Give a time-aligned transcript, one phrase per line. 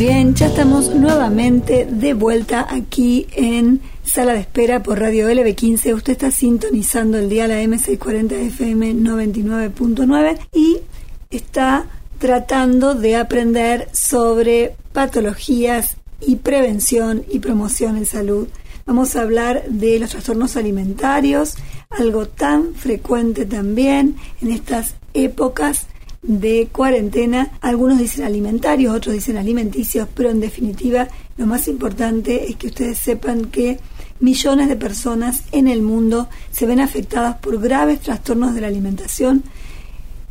[0.00, 5.94] bien, ya estamos nuevamente de vuelta aquí en Sala de Espera por Radio LB15.
[5.94, 10.78] Usted está sintonizando el día la M640 FM 99.9 y
[11.28, 11.84] está
[12.18, 18.48] tratando de aprender sobre patologías y prevención y promoción en salud.
[18.86, 21.56] Vamos a hablar de los trastornos alimentarios,
[21.90, 25.88] algo tan frecuente también en estas épocas
[26.22, 27.52] de cuarentena.
[27.60, 32.98] Algunos dicen alimentarios, otros dicen alimenticios, pero en definitiva lo más importante es que ustedes
[32.98, 33.78] sepan que
[34.20, 39.42] millones de personas en el mundo se ven afectadas por graves trastornos de la alimentación,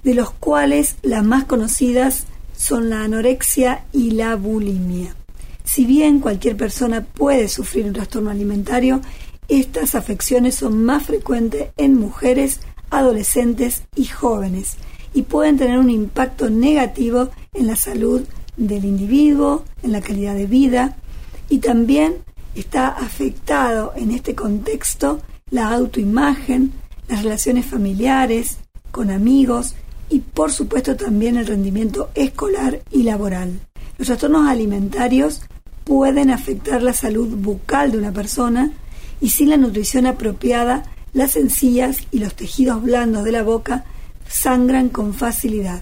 [0.04, 5.16] de los cuales las más conocidas son la anorexia y la bulimia.
[5.64, 9.02] Si bien cualquier persona puede sufrir un trastorno alimentario,
[9.48, 12.60] estas afecciones son más frecuentes en mujeres,
[12.92, 14.78] adolescentes y jóvenes
[15.14, 18.24] y pueden tener un impacto negativo en la salud
[18.58, 20.98] del individuo, en la calidad de vida
[21.50, 22.16] y también
[22.56, 26.74] está afectado en este contexto la autoimagen,
[27.08, 28.58] las relaciones familiares,
[28.92, 29.76] con amigos
[30.10, 33.60] y por supuesto también el rendimiento escolar y laboral.
[33.98, 35.42] Los trastornos alimentarios
[35.84, 38.72] pueden afectar la salud bucal de una persona
[39.22, 43.86] y sin la nutrición apropiada, las encías y los tejidos blandos de la boca
[44.30, 45.82] sangran con facilidad.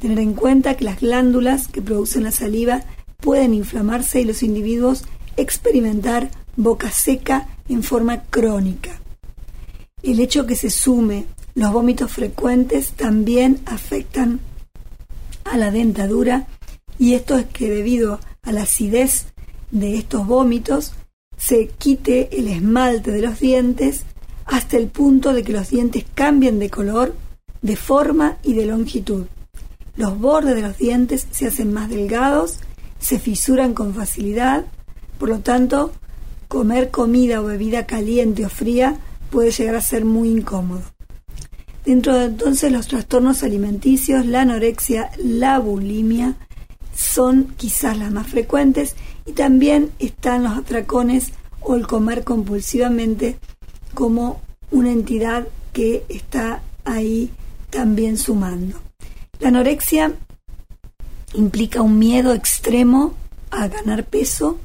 [0.00, 2.82] Tener en cuenta que las glándulas que producen la saliva
[3.18, 5.04] pueden inflamarse y los individuos
[5.36, 9.00] experimentar boca seca en forma crónica.
[10.02, 14.40] El hecho que se sume los vómitos frecuentes también afectan
[15.44, 16.46] a la dentadura
[16.98, 19.26] y esto es que debido a la acidez
[19.70, 20.92] de estos vómitos
[21.36, 24.02] se quite el esmalte de los dientes
[24.46, 27.14] hasta el punto de que los dientes cambien de color
[27.64, 29.24] de forma y de longitud.
[29.96, 32.58] Los bordes de los dientes se hacen más delgados,
[32.98, 34.66] se fisuran con facilidad,
[35.18, 35.92] por lo tanto,
[36.48, 38.98] comer comida o bebida caliente o fría
[39.30, 40.82] puede llegar a ser muy incómodo.
[41.86, 46.36] Dentro de entonces los trastornos alimenticios, la anorexia, la bulimia
[46.94, 48.94] son quizás las más frecuentes
[49.24, 51.32] y también están los atracones
[51.62, 53.38] o el comer compulsivamente
[53.94, 57.30] como una entidad que está ahí
[57.74, 58.80] también sumando.
[59.40, 60.12] La anorexia
[61.34, 63.14] implica un miedo extremo
[63.50, 64.60] a ganar peso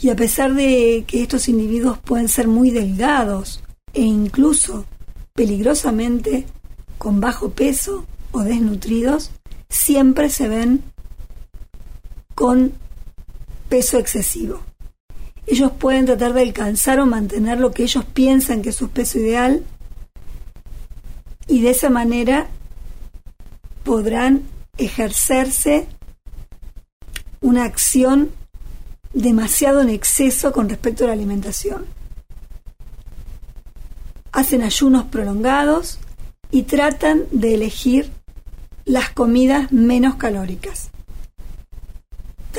[0.00, 3.62] y a pesar de que estos individuos pueden ser muy delgados
[3.94, 4.84] e incluso
[5.32, 6.44] peligrosamente
[6.98, 9.30] con bajo peso o desnutridos,
[9.70, 10.82] siempre se ven
[12.34, 12.72] con
[13.70, 14.60] peso excesivo.
[15.46, 19.18] Ellos pueden tratar de alcanzar o mantener lo que ellos piensan que es su peso
[19.18, 19.64] ideal
[21.52, 22.46] y de esa manera
[23.84, 24.44] podrán
[24.78, 25.86] ejercerse
[27.42, 28.30] una acción
[29.12, 31.84] demasiado en exceso con respecto a la alimentación.
[34.32, 35.98] Hacen ayunos prolongados
[36.50, 38.10] y tratan de elegir
[38.86, 40.88] las comidas menos calóricas.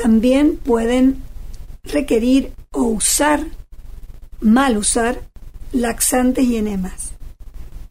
[0.00, 1.20] También pueden
[1.82, 3.44] requerir o usar,
[4.38, 5.20] mal usar,
[5.72, 7.13] laxantes y enemas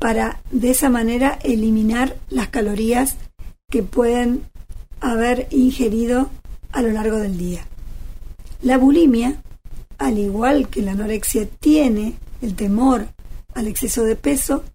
[0.04, 3.16] para de esa manera eliminar las calorías
[3.72, 4.44] que pueden
[5.00, 6.30] haber ingerido
[6.74, 7.66] a lo largo del día.
[8.62, 9.42] La bulimia,
[10.00, 13.08] al igual que la anorexia, tiene el temor
[13.54, 14.66] al exceso de peso,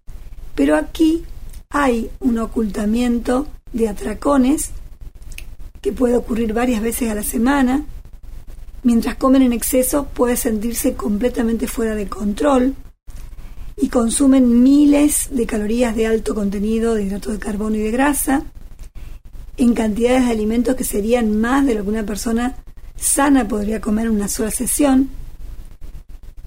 [0.55, 1.25] pero aquí
[1.69, 4.71] hay un ocultamiento de atracones
[5.79, 7.85] que puede ocurrir varias veces a la semana.
[8.81, 12.73] Mientras comen en exceso puede sentirse completamente fuera de control,
[13.81, 18.43] y consumen miles de calorías de alto contenido de hidratos de carbono y de grasa
[19.57, 22.55] en cantidades de alimentos que serían más de lo que una persona
[22.97, 25.09] sana podría comer en una sola sesión.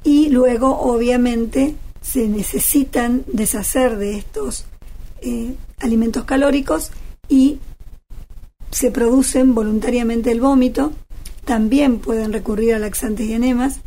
[0.05, 4.65] Y luego, obviamente, se necesitan deshacer de estos
[5.21, 6.91] eh, alimentos calóricos
[7.29, 7.59] y
[8.71, 10.93] se producen voluntariamente el vómito.
[11.45, 13.81] También pueden recurrir a laxantes y enemas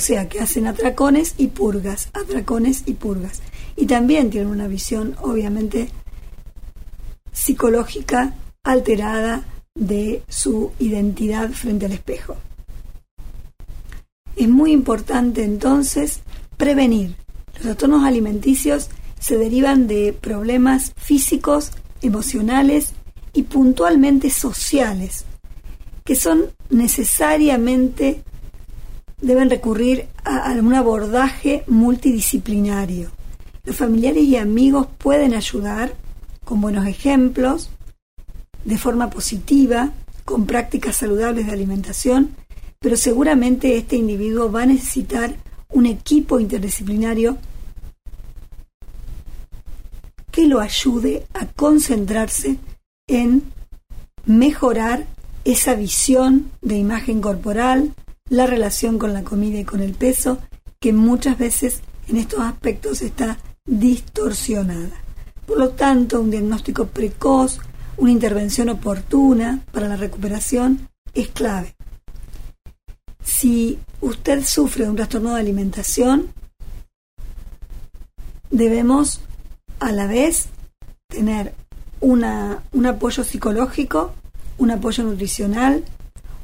[0.00, 3.42] o sea, que hacen atracones y purgas, atracones y purgas.
[3.76, 5.90] Y también tienen una visión, obviamente,
[7.32, 8.32] psicológica
[8.62, 9.44] alterada
[9.74, 12.38] de su identidad frente al espejo.
[14.36, 16.20] Es muy importante entonces
[16.56, 17.14] prevenir.
[17.52, 18.88] Los trastornos alimenticios
[19.18, 22.94] se derivan de problemas físicos, emocionales
[23.34, 25.26] y puntualmente sociales,
[26.04, 28.24] que son necesariamente
[29.20, 33.10] deben recurrir a, un abordaje multidisciplinario.
[33.64, 35.94] Los familiares y amigos pueden ayudar
[36.44, 37.70] con buenos ejemplos,
[38.64, 39.92] de forma positiva,
[40.24, 42.34] con prácticas saludables de alimentación,
[42.78, 45.34] pero seguramente este individuo va a necesitar
[45.68, 47.38] un equipo interdisciplinario
[50.30, 52.56] que lo ayude a concentrarse
[53.06, 53.52] en
[54.24, 55.06] mejorar
[55.44, 57.94] esa visión de imagen corporal,
[58.30, 60.38] la relación con la comida y con el peso,
[60.80, 65.02] que muchas veces en estos aspectos está distorsionada.
[65.46, 67.58] Por lo tanto, un diagnóstico precoz,
[67.98, 71.74] una intervención oportuna para la recuperación es clave.
[73.22, 76.32] Si usted sufre de un trastorno de alimentación,
[78.50, 79.20] debemos
[79.80, 80.46] a la vez
[81.08, 81.52] tener
[82.00, 84.14] una, un apoyo psicológico,
[84.56, 85.84] un apoyo nutricional,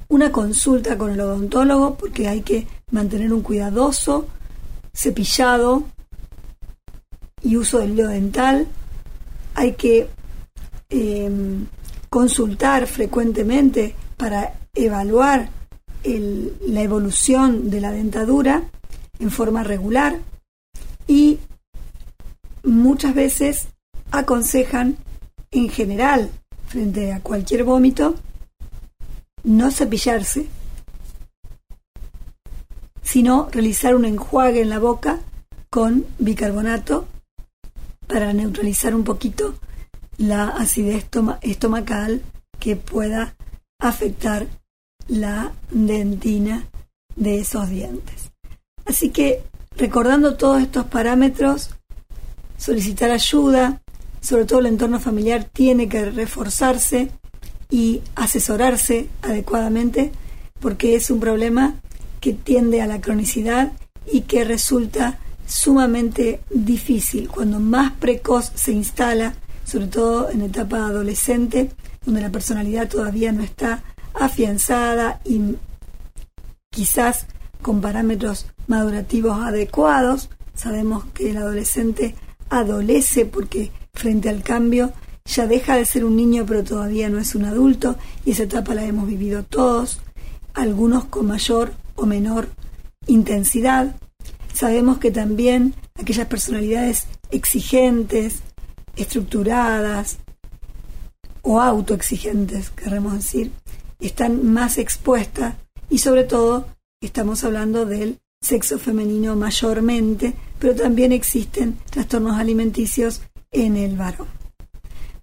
[0.09, 4.27] una consulta con el odontólogo, porque hay que mantener un cuidadoso
[4.95, 5.85] cepillado
[7.43, 8.67] y uso del hilo dental.
[9.55, 10.09] Hay que
[10.89, 11.67] em,
[12.09, 15.51] consultar frecuentemente para evaluar
[16.05, 18.63] la evolución de la dentadura
[19.19, 20.21] en forma regular
[21.09, 21.39] y
[22.63, 23.69] muchas veces
[24.13, 24.97] aconsejan
[25.51, 26.31] en general
[26.67, 28.15] frente a cualquier vómito
[29.47, 30.49] no cepillarse,
[33.03, 35.21] sino realizar un enjuague en la boca
[35.71, 37.07] con bicarbonato
[38.09, 39.55] para neutralizar un poquito
[40.19, 41.07] la acidez
[41.43, 42.23] estomacal
[42.59, 43.37] que pueda
[43.79, 44.49] afectar
[45.07, 46.65] la dentina
[47.15, 48.33] de esos dientes.
[48.85, 49.45] Así que
[49.77, 51.71] recordando todos estos parámetros,
[52.59, 53.81] solicitar ayuda,
[54.21, 57.13] sobre todo el entorno familiar tiene que reforzarse
[57.71, 60.13] y asesorarse adecuadamente
[60.61, 61.75] porque es un problema
[62.21, 63.73] que tiende a la cronicidad
[64.11, 69.35] y que resulta sumamente difícil cuando más precoz se instala,
[69.65, 71.71] sobre todo en etapa adolescente,
[72.05, 73.83] donde la personalidad todavía no está
[74.15, 75.57] afianzada y
[76.71, 77.27] quizás
[77.63, 80.31] con parámetros madurativos adecuados.
[80.55, 82.15] Sabemos que el adolescente
[82.49, 84.93] adolece porque frente al cambio
[85.27, 88.75] ya deja de ser un niño pero todavía no es un adulto y esa etapa
[88.75, 90.01] la hemos vivido todos,
[90.55, 92.49] algunos con mayor o menor
[93.07, 93.97] intensidad.
[94.53, 98.41] Sabemos que también aquellas personalidades exigentes,
[98.97, 100.19] estructuradas
[101.43, 103.53] o autoexigentes, queremos decir,
[104.01, 105.55] están más expuestas
[105.91, 106.67] y sobre todo
[107.01, 114.36] estamos hablando del sexo femenino mayormente, pero también existen trastornos alimenticios en el varón.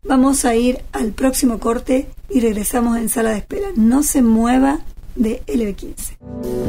[0.06, 3.68] Vamos a ir al próximo corte y regresamos en sala de espera.
[3.76, 4.80] No se mueva
[5.16, 6.63] de LB15.